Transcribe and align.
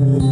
Thank. 0.00 0.29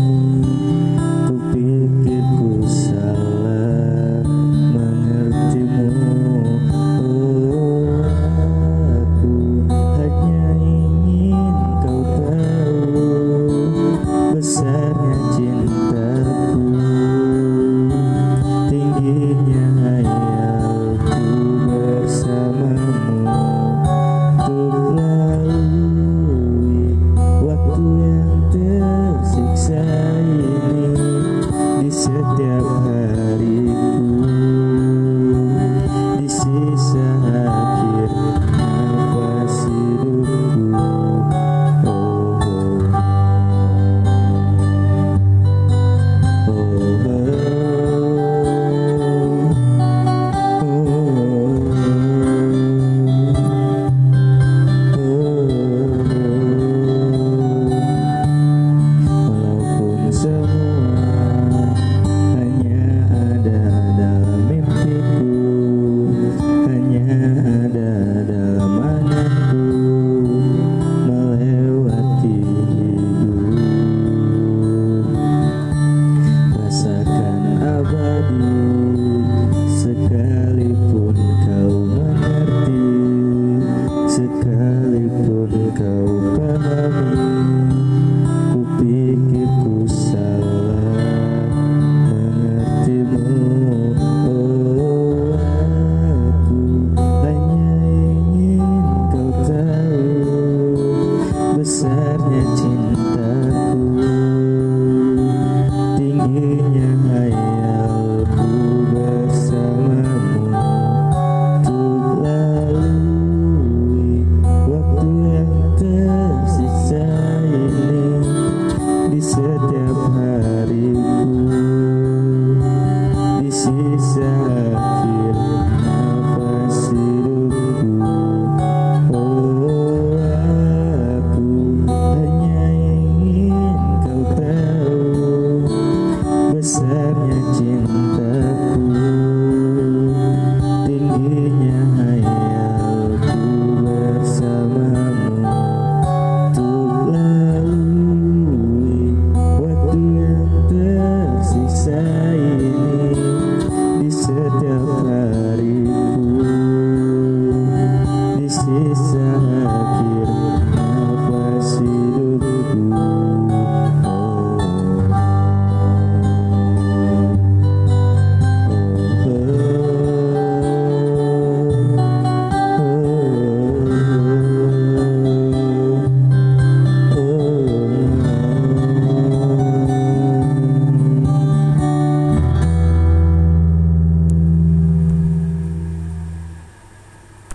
Besarnya 101.59 102.43
cintaku 102.55 103.08